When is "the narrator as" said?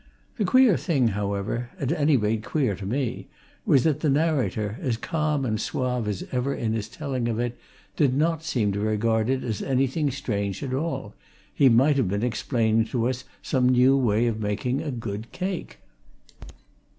3.99-4.97